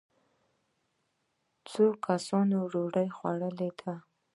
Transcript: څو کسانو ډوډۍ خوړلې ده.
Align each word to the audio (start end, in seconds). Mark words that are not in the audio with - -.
څو 1.69 1.85
کسانو 2.05 2.57
ډوډۍ 2.71 3.07
خوړلې 3.15 3.69
ده. 3.79 3.93